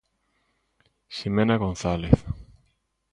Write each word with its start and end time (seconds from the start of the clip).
Ximena 1.15 1.57
González. 1.59 2.17